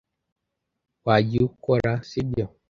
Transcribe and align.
Wagiye 1.05 1.43
ukora, 1.49 1.91
sibyo? 2.09 2.45